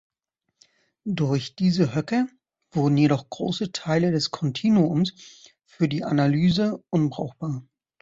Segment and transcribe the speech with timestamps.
[1.05, 2.25] Durch diese Höcker
[2.71, 5.13] wurden jedoch große Teile des Kontinuums
[5.67, 7.63] für die Analyse unbrauchbar.